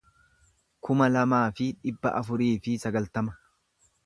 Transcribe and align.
kuma 0.87 1.09
lamaa 1.11 1.43
fi 1.59 1.67
dhibba 1.83 2.15
afurii 2.23 2.51
fi 2.65 2.75
sagaltama 2.87 3.39